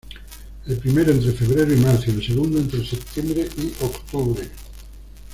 [0.65, 4.49] El primero entre febrero y marzo y el segundo entre setiembre y octubre.